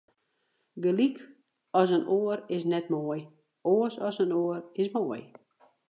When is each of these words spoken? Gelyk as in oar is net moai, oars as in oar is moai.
Gelyk 0.85 1.17
as 1.81 1.89
in 1.97 2.07
oar 2.17 2.37
is 2.57 2.65
net 2.71 2.85
moai, 2.93 3.21
oars 3.73 3.95
as 4.07 4.17
in 4.23 4.31
oar 4.43 4.57
is 4.81 4.89
moai. 4.95 5.21